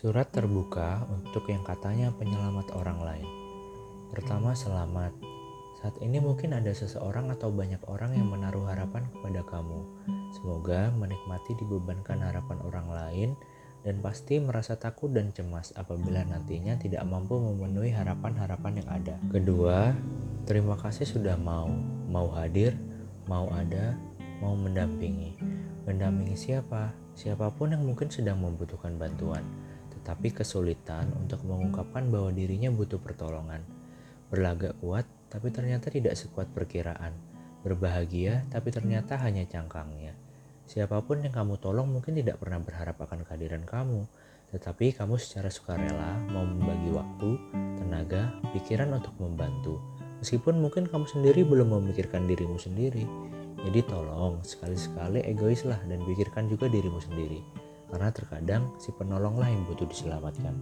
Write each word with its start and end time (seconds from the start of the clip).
Surat 0.00 0.32
terbuka 0.32 1.04
untuk 1.12 1.52
yang 1.52 1.60
katanya 1.60 2.08
penyelamat 2.16 2.72
orang 2.72 3.04
lain. 3.04 3.28
Pertama, 4.08 4.56
selamat. 4.56 5.12
Saat 5.76 6.00
ini 6.00 6.16
mungkin 6.16 6.56
ada 6.56 6.72
seseorang 6.72 7.28
atau 7.28 7.52
banyak 7.52 7.84
orang 7.84 8.16
yang 8.16 8.32
menaruh 8.32 8.64
harapan 8.64 9.04
kepada 9.12 9.44
kamu. 9.44 9.84
Semoga 10.32 10.88
menikmati 10.96 11.52
dibebankan 11.52 12.16
harapan 12.24 12.64
orang 12.64 12.88
lain 12.88 13.30
dan 13.84 14.00
pasti 14.00 14.40
merasa 14.40 14.80
takut 14.80 15.12
dan 15.12 15.36
cemas 15.36 15.76
apabila 15.76 16.24
nantinya 16.24 16.80
tidak 16.80 17.04
mampu 17.04 17.36
memenuhi 17.36 17.92
harapan-harapan 17.92 18.80
yang 18.80 18.88
ada. 18.88 19.20
Kedua, 19.28 19.92
terima 20.48 20.80
kasih 20.80 21.04
sudah 21.04 21.36
mau, 21.36 21.68
mau 22.08 22.32
hadir, 22.40 22.72
mau 23.28 23.52
ada, 23.52 24.00
mau 24.40 24.56
mendampingi. 24.56 25.36
Mendampingi 25.84 26.40
siapa? 26.40 26.96
Siapa 27.12 27.52
pun 27.52 27.76
yang 27.76 27.84
mungkin 27.84 28.08
sedang 28.08 28.40
membutuhkan 28.40 28.96
bantuan, 28.96 29.44
tetapi 30.10 30.42
kesulitan 30.42 31.06
untuk 31.22 31.46
mengungkapkan 31.46 32.10
bahwa 32.10 32.34
dirinya 32.34 32.66
butuh 32.66 32.98
pertolongan. 32.98 33.62
Berlagak 34.26 34.74
kuat, 34.82 35.06
tapi 35.30 35.54
ternyata 35.54 35.86
tidak 35.86 36.18
sekuat 36.18 36.50
perkiraan. 36.50 37.14
Berbahagia, 37.62 38.42
tapi 38.50 38.74
ternyata 38.74 39.14
hanya 39.22 39.46
cangkangnya. 39.46 40.18
Siapa 40.66 40.98
pun 41.06 41.22
yang 41.22 41.30
kamu 41.30 41.62
tolong 41.62 41.86
mungkin 41.86 42.18
tidak 42.18 42.42
pernah 42.42 42.58
berharap 42.58 42.98
akan 42.98 43.22
kehadiran 43.22 43.62
kamu, 43.62 44.02
tetapi 44.50 44.98
kamu 44.98 45.14
secara 45.14 45.46
sukarela 45.46 46.18
mau 46.34 46.42
membagi 46.42 46.90
waktu, 46.90 47.30
tenaga, 47.78 48.34
pikiran 48.50 48.90
untuk 48.90 49.14
membantu. 49.22 49.78
Meskipun 50.18 50.58
mungkin 50.58 50.90
kamu 50.90 51.06
sendiri 51.06 51.46
belum 51.46 51.70
memikirkan 51.70 52.26
dirimu 52.26 52.58
sendiri. 52.58 53.06
Jadi 53.62 53.78
tolong 53.86 54.42
sekali-sekali 54.42 55.22
egoislah 55.22 55.78
dan 55.86 56.02
pikirkan 56.02 56.50
juga 56.50 56.66
dirimu 56.66 56.98
sendiri. 56.98 57.69
Karena 57.90 58.14
terkadang 58.14 58.70
si 58.78 58.94
penolonglah 58.94 59.50
yang 59.50 59.66
butuh 59.66 59.84
diselamatkan. 59.90 60.54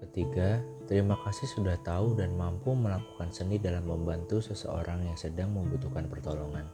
Ketiga, 0.00 0.58
terima 0.90 1.14
kasih 1.22 1.46
sudah 1.46 1.78
tahu 1.86 2.18
dan 2.18 2.34
mampu 2.34 2.74
melakukan 2.74 3.30
seni 3.30 3.60
dalam 3.60 3.86
membantu 3.86 4.42
seseorang 4.42 5.06
yang 5.06 5.14
sedang 5.14 5.54
membutuhkan 5.54 6.08
pertolongan 6.10 6.66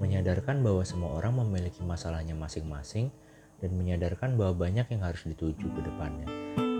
menyadarkan 0.00 0.64
bahwa 0.64 0.82
semua 0.82 1.20
orang 1.20 1.44
memiliki 1.44 1.84
masalahnya 1.84 2.32
masing-masing 2.32 3.12
dan 3.60 3.70
menyadarkan 3.76 4.34
bahwa 4.40 4.66
banyak 4.66 4.88
yang 4.88 5.04
harus 5.04 5.28
dituju 5.28 5.68
ke 5.68 5.80
depannya, 5.84 6.24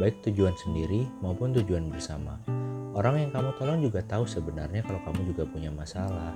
baik 0.00 0.24
tujuan 0.24 0.56
sendiri 0.56 1.05
maupun 1.20 1.52
tujuan 1.52 1.92
bersama. 1.92 2.40
Orang 2.96 3.20
yang 3.20 3.30
kamu 3.30 3.55
tolong 3.60 3.84
juga 3.84 4.00
tahu 4.02 4.24
sebenarnya 4.24 4.83
kalau 4.83 4.98
kamu 5.05 5.30
juga 5.30 5.44
punya 5.46 5.70
masalah. 5.70 6.33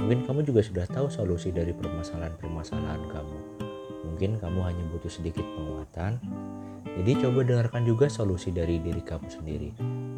Mungkin 0.00 0.24
kamu 0.24 0.40
juga 0.48 0.64
sudah 0.64 0.86
tahu 0.88 1.12
solusi 1.12 1.52
dari 1.52 1.76
permasalahan-permasalahan 1.76 3.02
kamu. 3.10 3.38
Mungkin 4.04 4.40
kamu 4.40 4.60
hanya 4.64 4.84
butuh 4.92 5.12
sedikit 5.12 5.44
penguatan. 5.44 6.16
Jadi 7.00 7.12
coba 7.22 7.44
dengarkan 7.44 7.82
juga 7.84 8.06
solusi 8.08 8.50
dari 8.50 8.80
diri 8.80 9.00
kamu 9.04 9.28
sendiri. 9.28 9.70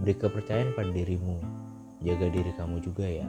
Beri 0.02 0.14
kepercayaan 0.14 0.74
pada 0.74 0.90
dirimu. 0.90 1.38
Jaga 2.02 2.26
diri 2.30 2.52
kamu 2.54 2.82
juga 2.82 3.06
ya. 3.06 3.28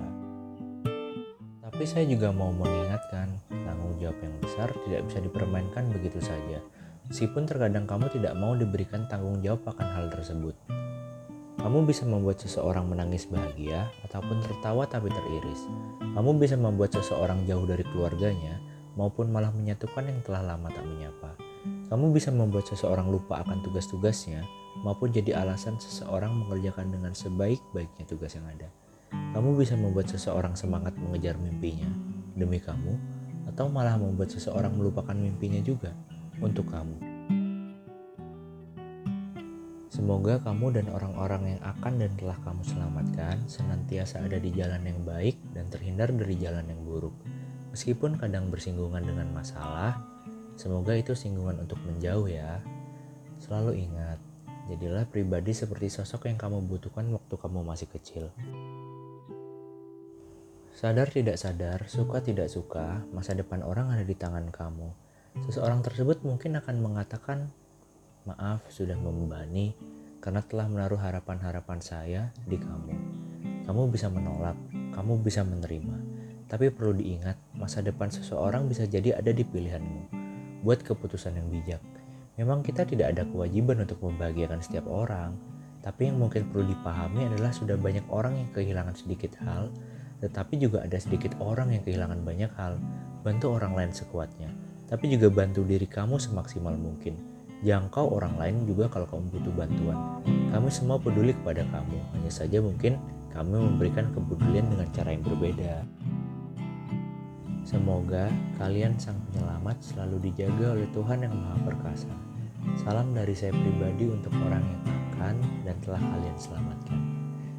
Tapi 1.62 1.84
saya 1.90 2.06
juga 2.06 2.30
mau 2.30 2.54
mengingatkan, 2.54 3.34
tanggung 3.50 3.98
jawab 3.98 4.18
yang 4.22 4.36
besar 4.42 4.70
tidak 4.86 5.02
bisa 5.10 5.20
dipermainkan 5.26 5.90
begitu 5.90 6.22
saja. 6.22 6.62
Meskipun 7.10 7.50
terkadang 7.50 7.90
kamu 7.90 8.14
tidak 8.14 8.38
mau 8.38 8.54
diberikan 8.54 9.10
tanggung 9.10 9.42
jawab 9.42 9.66
akan 9.74 9.88
hal 9.90 10.06
tersebut. 10.14 10.54
Kamu 11.58 11.86
bisa 11.88 12.04
membuat 12.04 12.42
seseorang 12.42 12.90
menangis 12.90 13.26
bahagia 13.30 13.90
ataupun 14.06 14.42
tertawa 14.44 14.86
tapi 14.86 15.10
teriris. 15.10 15.66
Kamu 16.14 16.36
bisa 16.38 16.60
membuat 16.60 16.94
seseorang 16.94 17.46
jauh 17.48 17.64
dari 17.64 17.86
keluarganya 17.88 18.60
maupun 18.94 19.30
malah 19.30 19.50
menyatukan 19.54 20.06
yang 20.06 20.20
telah 20.26 20.54
lama 20.54 20.70
tak 20.70 20.86
menyapa. 20.86 21.34
Kamu 21.90 22.10
bisa 22.12 22.34
membuat 22.34 22.68
seseorang 22.68 23.08
lupa 23.10 23.46
akan 23.46 23.62
tugas-tugasnya 23.64 24.44
maupun 24.82 25.14
jadi 25.14 25.38
alasan 25.38 25.78
seseorang 25.78 26.34
mengerjakan 26.34 26.90
dengan 26.90 27.14
sebaik-baiknya 27.14 28.04
tugas 28.10 28.34
yang 28.34 28.46
ada. 28.50 28.68
Kamu 29.14 29.54
bisa 29.54 29.78
membuat 29.78 30.10
seseorang 30.10 30.58
semangat 30.58 30.98
mengejar 30.98 31.38
mimpinya 31.38 31.88
demi 32.34 32.58
kamu, 32.58 32.98
atau 33.54 33.70
malah 33.70 33.94
membuat 34.02 34.34
seseorang 34.34 34.74
melupakan 34.74 35.14
mimpinya 35.14 35.62
juga 35.62 35.94
untuk 36.42 36.66
kamu. 36.74 36.98
Semoga 39.94 40.42
kamu 40.42 40.74
dan 40.74 40.90
orang-orang 40.90 41.54
yang 41.54 41.62
akan 41.62 42.02
dan 42.02 42.12
telah 42.18 42.38
kamu 42.42 42.66
selamatkan 42.66 43.46
senantiasa 43.46 44.26
ada 44.26 44.42
di 44.42 44.50
jalan 44.50 44.82
yang 44.82 44.98
baik 45.06 45.38
dan 45.54 45.70
terhindar 45.70 46.10
dari 46.10 46.34
jalan 46.42 46.66
yang 46.66 46.82
buruk. 46.82 47.14
Meskipun 47.74 48.22
kadang 48.22 48.54
bersinggungan 48.54 49.02
dengan 49.02 49.34
masalah, 49.34 49.98
semoga 50.54 50.94
itu 50.94 51.18
singgungan 51.18 51.58
untuk 51.66 51.82
menjauh 51.82 52.30
ya. 52.30 52.62
Selalu 53.42 53.90
ingat, 53.90 54.22
jadilah 54.70 55.10
pribadi 55.10 55.58
seperti 55.58 55.90
sosok 55.90 56.30
yang 56.30 56.38
kamu 56.38 56.62
butuhkan 56.70 57.10
waktu 57.10 57.34
kamu 57.34 57.66
masih 57.66 57.90
kecil. 57.90 58.30
Sadar 60.78 61.10
tidak 61.10 61.42
sadar, 61.42 61.90
suka 61.90 62.22
tidak 62.22 62.46
suka, 62.46 63.02
masa 63.10 63.34
depan 63.34 63.66
orang 63.66 63.90
ada 63.90 64.06
di 64.06 64.14
tangan 64.14 64.54
kamu. 64.54 64.94
Seseorang 65.50 65.82
tersebut 65.82 66.22
mungkin 66.22 66.54
akan 66.62 66.78
mengatakan, 66.78 67.50
"Maaf, 68.30 68.70
sudah 68.70 68.94
membebani 68.94 69.74
karena 70.22 70.46
telah 70.46 70.70
menaruh 70.70 71.02
harapan-harapan 71.02 71.80
saya 71.82 72.30
di 72.46 72.62
kamu." 72.62 72.94
Kamu 73.66 73.90
bisa 73.90 74.14
menolak, 74.14 74.60
kamu 74.94 75.26
bisa 75.26 75.42
menerima, 75.42 76.13
tapi 76.54 76.70
perlu 76.70 76.94
diingat, 77.02 77.34
masa 77.58 77.82
depan 77.82 78.14
seseorang 78.14 78.70
bisa 78.70 78.86
jadi 78.86 79.18
ada 79.18 79.34
di 79.34 79.42
pilihanmu. 79.42 80.14
Buat 80.62 80.86
keputusan 80.86 81.34
yang 81.34 81.50
bijak. 81.50 81.82
Memang 82.38 82.62
kita 82.62 82.86
tidak 82.86 83.18
ada 83.18 83.26
kewajiban 83.26 83.82
untuk 83.82 83.98
membahagiakan 84.06 84.62
setiap 84.62 84.86
orang, 84.86 85.34
tapi 85.82 86.14
yang 86.14 86.22
mungkin 86.22 86.46
perlu 86.54 86.70
dipahami 86.70 87.26
adalah 87.26 87.50
sudah 87.50 87.74
banyak 87.74 88.06
orang 88.14 88.38
yang 88.38 88.50
kehilangan 88.54 88.94
sedikit 88.94 89.34
hal 89.42 89.74
tetapi 90.24 90.56
juga 90.56 90.88
ada 90.88 90.96
sedikit 90.96 91.36
orang 91.44 91.76
yang 91.76 91.84
kehilangan 91.84 92.24
banyak 92.24 92.48
hal. 92.56 92.80
Bantu 93.28 93.60
orang 93.60 93.76
lain 93.76 93.92
sekuatnya, 93.92 94.48
tapi 94.88 95.12
juga 95.12 95.28
bantu 95.28 95.68
diri 95.68 95.84
kamu 95.84 96.16
semaksimal 96.16 96.80
mungkin. 96.80 97.20
Jangkau 97.64 98.08
orang 98.16 98.40
lain 98.40 98.64
juga 98.64 98.88
kalau 98.88 99.04
kamu 99.08 99.36
butuh 99.36 99.54
bantuan. 99.56 100.00
Kami 100.52 100.68
semua 100.72 100.96
peduli 100.96 101.36
kepada 101.36 101.68
kamu, 101.68 101.98
hanya 102.16 102.32
saja 102.32 102.64
mungkin 102.64 102.96
kami 103.36 103.56
memberikan 103.56 104.08
kepedulian 104.16 104.68
dengan 104.72 104.88
cara 104.96 105.12
yang 105.12 105.24
berbeda. 105.28 105.84
Semoga 107.74 108.30
kalian 108.62 108.94
sang 109.02 109.18
penyelamat 109.34 109.82
selalu 109.82 110.30
dijaga 110.30 110.78
oleh 110.78 110.86
Tuhan 110.94 111.26
yang 111.26 111.34
Maha 111.34 111.58
Perkasa. 111.74 112.14
Salam 112.78 113.18
dari 113.18 113.34
saya 113.34 113.50
pribadi 113.50 114.14
untuk 114.14 114.30
orang 114.46 114.62
yang 114.62 114.84
akan 114.86 115.36
dan 115.66 115.74
telah 115.82 115.98
kalian 115.98 116.38
selamatkan. 116.38 117.02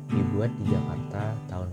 Dibuat 0.06 0.54
di 0.62 0.70
Jakarta 0.70 1.34
tahun 1.50 1.66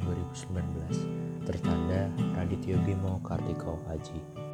2019 0.57 1.45
tertanda 1.45 2.09
Radityo 2.33 2.81
Bimo 2.81 3.21
Kartiko 3.21 3.77
Haji 3.85 4.49